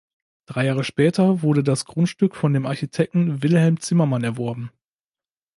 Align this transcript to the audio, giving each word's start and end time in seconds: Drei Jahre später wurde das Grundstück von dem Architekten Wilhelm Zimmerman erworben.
Drei 0.47 0.65
Jahre 0.65 0.83
später 0.83 1.43
wurde 1.43 1.61
das 1.63 1.85
Grundstück 1.85 2.35
von 2.35 2.53
dem 2.55 2.65
Architekten 2.65 3.43
Wilhelm 3.43 3.79
Zimmerman 3.79 4.23
erworben. 4.23 4.71